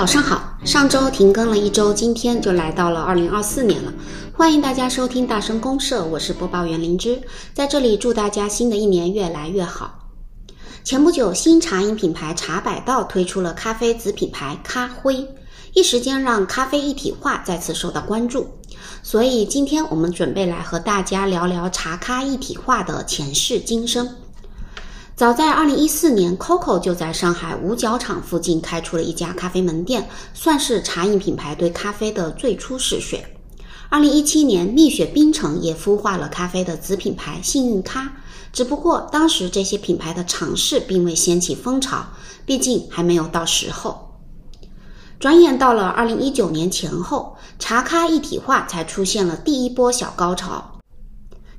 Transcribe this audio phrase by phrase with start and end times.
[0.00, 3.92] 早上好，上周停更了一周，今天就来到了二零二四年了。
[4.32, 7.20] 欢迎大家收听大声公社，我是播报员灵芝，
[7.52, 10.08] 在这里祝大家新的一年越来越好。
[10.82, 15.28] 前不久，新茶饮品牌茶百道推出了咖啡子品牌咖啡，
[15.74, 18.48] 一时间让咖啡一体化再次受到关注。
[19.02, 24.08] 所以今天我们准备来和大家聊聊茶咖一体化的前世今生。
[25.20, 33.22] 早在二零一四年，COCO 就在上海五角场附近开出了一家咖啡门店，算是茶饮品牌对咖啡的最初试水。
[33.90, 38.10] 二零一七年，蜜雪冰城也孵化了咖啡的子品牌幸运咖，
[38.50, 42.02] 只不过当时这些品牌的尝试并未掀起风潮，
[42.46, 44.16] 毕竟还没有到时候。
[45.18, 50.69] 转眼到了二零一九年前后，茶咖一体化才出现了第一波小高潮。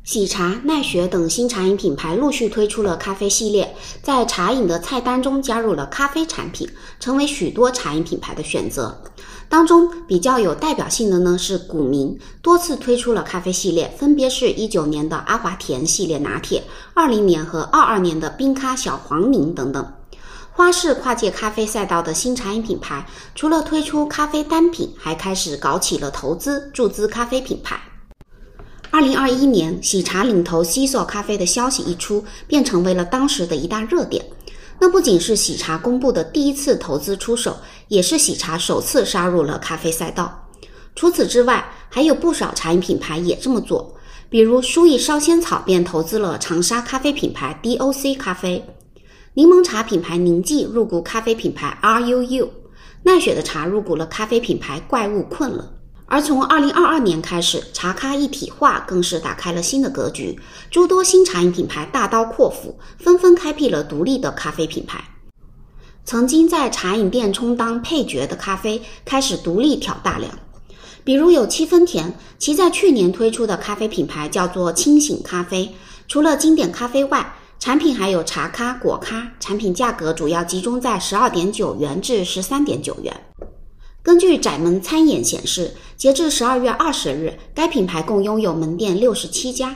[0.03, 6.67] 喜茶、奈雪等新茶饮品牌陆续推出了咖啡系列，在茶饮的菜单中加入了咖啡产品，
[6.99, 8.99] 成为许多茶饮品牌的选择。
[9.47, 16.63] 当中比较有代表性的呢是古茗，多次推出了咖啡系列，分别是一九年的阿华田系列拿铁，
[16.95, 19.93] 二零年和二二年的冰咖小黄茗等等。
[20.51, 27.79] 花式跨界咖啡赛道的新茶饮品牌，除了推出咖啡单品，还开始搞起了投资注资咖啡品牌。
[28.91, 34.23] 二零二一年，喜茶领投西索咖啡的消息一出，便成为了当时的一大热点。
[34.81, 37.55] 那不仅是喜茶公布的第一次投资出手，
[37.87, 40.49] 也是喜茶首次杀入了咖啡赛道。
[40.93, 43.95] 除此之外，还有不少茶饮品牌也这么做，
[44.29, 48.65] 比如舒逸烧仙草便投资了长沙咖啡品牌 DOC 咖啡，
[49.35, 52.49] 柠檬茶品牌宁记入股咖啡品牌 RUU，
[53.03, 55.75] 奈雪的茶入股了咖啡品牌怪物困了。
[56.11, 60.37] 而从二零二二年开始，茶咖一体化更是打开了新的格局，
[60.69, 65.01] 诸多新茶饮品牌大刀阔斧，纷纷开辟了独立的咖啡品牌。
[66.03, 70.29] 曾经在茶饮店充当配角的咖啡，开始独立挑大梁。
[71.05, 75.73] 比如有七分甜，其在去年推出的咖啡品牌叫做清醒咖啡。
[76.09, 83.15] 除了经典咖啡外，产品还有茶咖、果咖，产品价格主要集中在十二点九元至十三点九元。
[84.03, 89.75] 根据窄门参演显示，截至十二月二十日，该品牌共拥有门店六十七家。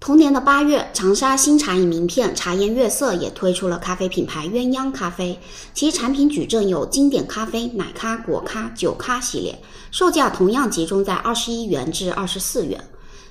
[0.00, 5.38] 同年的八月，长沙新茶饮名片茶颜悦色也推出了咖啡品牌鸳鸯咖啡，
[5.74, 9.60] 其产品矩阵有经典咖啡、奶咖、果咖、酒咖系列，
[9.90, 12.82] 售价同样集中在二十一元至二十四元。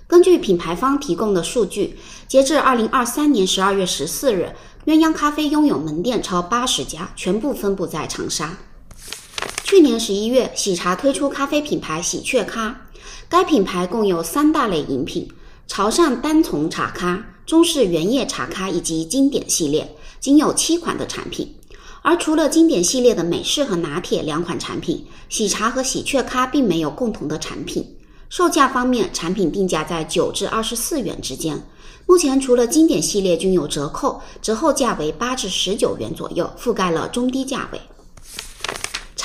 [0.06, 4.53] 根据品牌方提供的数据，截至二零二三年十二月十四日，
[4.85, 8.56] 鸳鸯咖啡拥有门店超八十家，全部分布在长沙。
[9.69, 12.73] 去年十一月，喜茶推出咖啡品牌喜鹊咖，
[13.28, 15.28] 该品牌共有三大类饮品：
[15.67, 21.53] 潮汕单丛茶咖、中式原叶茶咖以及经典系列，仅有七款的产品。
[22.01, 27.85] 而除了经典系列的美式和拿铁两款产品，喜茶和喜鹊咖并没有共同的产品。
[28.29, 31.61] 售价方面，产品定价在九至二十四元之间。
[32.06, 37.81] 目前除了经典系列均有折扣，折后价为八至十九元左右，覆盖了中低价位。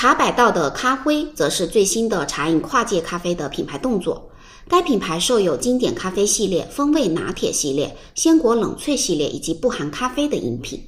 [0.03, 4.29] 茶百道的咖啡则是最新的茶饮跨界咖啡的品牌动作。
[4.67, 10.83] 该品牌设有经典咖啡系列、风味拿铁系列、鲜果冷萃系列以及不含咖啡的饮品。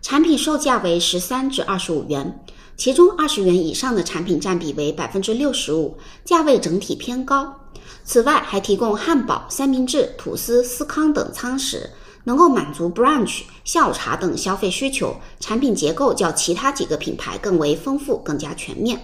[0.00, 2.42] 产品售价为十三至二十五元，
[2.74, 7.54] 其中二十元以上的产品占比为百分之六十五，价位整体偏高。
[8.02, 11.90] 此外，还提供汉堡、三明治、吐司、司康等餐食。
[12.24, 19.00] 能够满足 brunch、下午茶等消费需求，产品结构较其他几个品牌更为丰富、更加全面。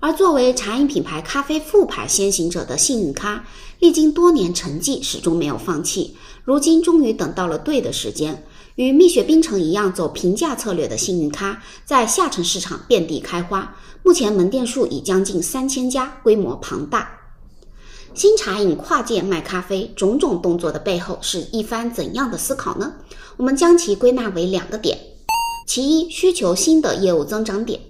[0.00, 3.44] 而作为茶饮品牌咖啡副牌先行者的幸运咖，
[3.78, 6.16] 历经多年沉寂，始终没有放弃。
[6.44, 17.21] 如今终于等到了对的时间，与蜜雪冰城一样走平价策略的幸运咖，在下沉市场遍地开花，目前门店数已将近三千家，规模庞大。
[18.14, 22.92] 新茶饮跨界卖咖啡，种种动作的背后是一番怎样的思考呢？
[23.38, 24.98] 我们将其归纳为两个点：
[25.66, 27.80] 其一，需求新的业务增长点。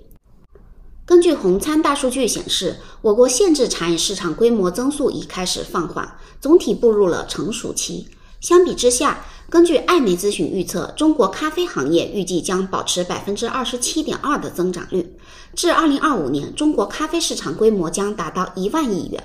[1.05, 8.07] 根据红参大数据显示，我国限制茶饮市场规模增速已开始放缓，总体步入了成熟期。
[8.41, 15.17] 相比之下，根据艾媒咨询预测，中国咖啡行业预计将保持百分之二十七点二的增长率，
[15.57, 19.23] 至二零二五年，中国咖啡市场规模将达到一万亿元。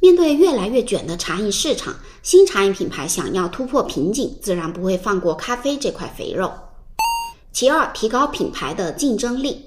[0.00, 6.50] 面对越来越卷的茶饮市场，新茶饮品牌想要突破瓶颈，自然不会放过咖啡这块肥肉。
[7.52, 9.66] 其二，提高品牌的竞争力。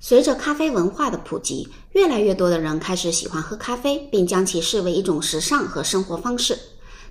[0.00, 6.58] 随着咖啡文化的普及，越来越多的人开始喜欢喝咖啡，并将其视为一种时尚和生活方式。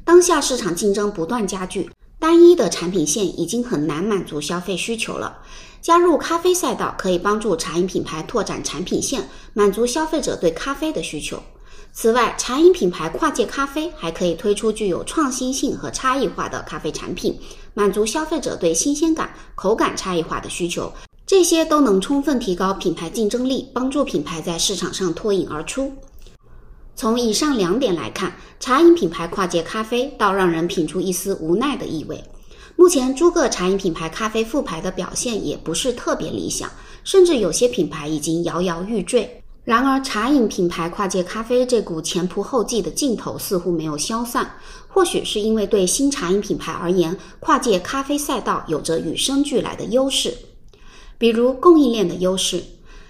[0.03, 1.89] 当下市场竞争不断加剧，
[2.19, 5.37] 单一的产品线已经很难满足消费需求了。
[5.81, 11.41] 加入咖啡赛道可以帮助茶饮品牌拓展产品线，满足消费者对咖啡的需求。
[11.91, 17.37] 此外，茶饮品牌跨界咖啡还可以推出具有创新性和差异化的咖啡产品，
[17.73, 20.93] 满足消费者对新鲜感、口感差异化的需求。
[21.25, 25.93] 这些都能充分提高品牌竞争力，帮助品牌在市场上脱颖而出。
[26.95, 32.23] 从以上两点来看，茶饮品牌跨界咖啡倒让人品出一丝无奈的意味。
[32.75, 36.69] 目前，诸个茶饮品牌咖啡复牌的表现也不是特别理想，
[37.03, 39.43] 甚至有些品牌已经摇摇欲坠。
[39.69, 44.55] 然而，茶饮品牌跨界咖啡这股前仆后继的劲头似乎没有消散。
[44.87, 50.35] 或许是因为对新茶饮品牌而言，跨界咖啡赛道有着与生俱来的优势，
[51.19, 52.63] 比如供应链的优势。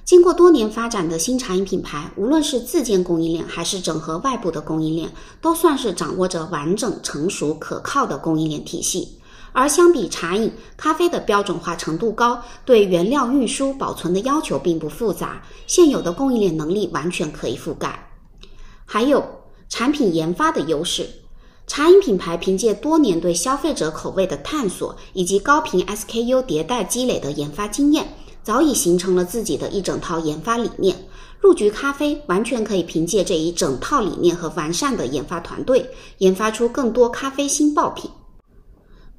[0.04, 5.10] 经过多年发展的新茶饮品牌，无论是自建供应链还是整合外部的供应链，
[5.40, 9.19] 都算是掌握着完整、成熟、可靠的供应链体系。
[9.52, 18.12] 而相比茶饮，咖啡的标准化程度高，对原料运输、保存的要求并不复杂，现有的供应链能力完全可以覆盖。
[18.86, 19.24] 还有
[19.68, 21.08] 产品研发的优势，
[21.68, 28.14] 茶饮品牌凭借多年对消费者口味的探索以及高频 SKU 迭代积累的研发经验，
[28.44, 30.96] 早已形成了自己的一整套研发理念。
[31.40, 38.12] 入局咖啡完全可以凭借这一整套理念和完善的研发团队，研发出更多咖啡新爆品。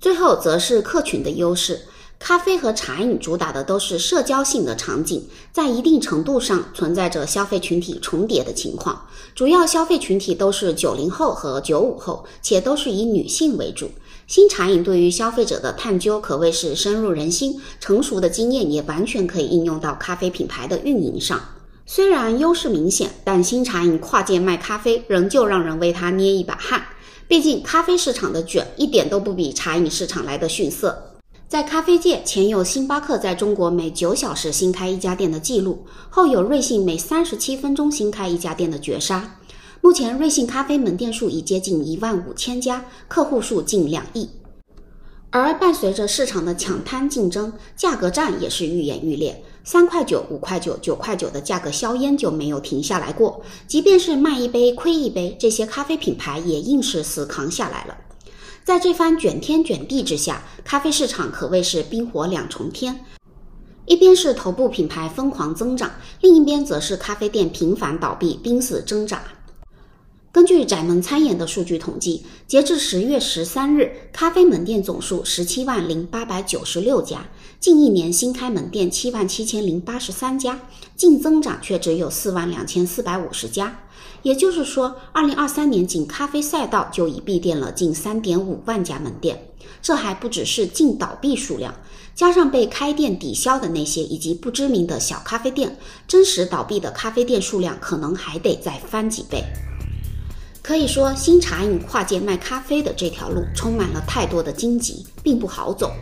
[0.01, 1.83] 最后则是客群的优势，
[2.19, 13.91] 咖啡和茶饮主打的都是社交性的场景，在一定程度上存在着消费群体重叠的情况，主要消费群体都是九零后和九五后，且都是以女性为主。
[14.27, 21.39] 新茶饮对于消费者的探究可谓是深入人心，成熟的经验也完全可以应用到咖啡品牌的运营上。
[21.85, 26.85] 虽然优势明显，但新茶饮跨界卖咖啡仍旧让人为它捏一把汗。
[27.31, 31.13] 毕竟，咖啡市场的卷一点都不比茶饮市场来的逊色。
[31.47, 39.39] 在咖啡界，前有星巴克在中国每九小时新开一家店的记录，后有瑞幸每三十七分钟新开一家店的绝杀。
[39.81, 44.29] 目前，瑞幸咖啡门店数已接近一万五千家，客户数近两亿。
[45.31, 49.45] 而伴随着市场的抢滩竞争，价格战也是愈演愈烈。
[49.63, 53.43] 三块九、五块九、九块九的价格硝烟就没有停下来过。
[53.67, 57.97] 即便是卖一杯亏一杯，这些咖啡品牌也硬是死扛下来了。
[58.65, 63.05] 在这番卷天卷地之下，咖啡市场可谓是冰火两重天。
[63.87, 65.91] 一边是头部品牌疯狂增长，
[66.21, 69.23] 另一边则是咖啡店频繁倒闭、濒死挣扎。
[70.33, 77.27] 根据窄门餐饮的数据统计，截至十月十三日，咖啡门店总数十七万零八百九十六家。
[77.59, 80.61] 近一年新开门店七万七千零八十三家，
[80.95, 83.81] 净增长却只有四万两千四百五十家。
[84.23, 89.49] 也就是说，二零二三年仅咖啡赛道就已闭店了近三点五万家门店。
[89.83, 91.75] 这还不只是净倒闭数量，
[92.15, 99.43] 加上被开店抵消的那些以及不知名的小咖啡店，真实倒闭的咖啡店数量可能还得再翻几倍。
[100.63, 105.93] 可以说，新茶饮跨界卖咖啡的这条路充满了太多的荆棘，并不好走。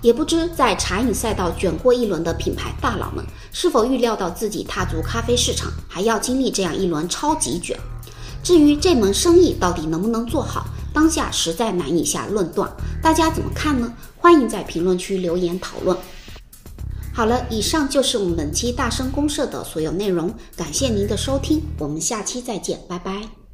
[0.00, 7.78] 也不知在茶饮赛道卷过一轮的品牌大佬们，是否预料到自己踏足咖啡市场还要经历这样一轮超级卷。
[8.42, 12.70] 至于这门生意到底能不能做好，当下实在难以下论断。
[13.02, 13.92] 大家怎么看呢？
[14.16, 15.96] 欢迎在评论区留言讨论。
[17.12, 23.47] 好了，以上就是我们本期大声公社的所有内容，感谢您的收听，我们下期再见，拜拜。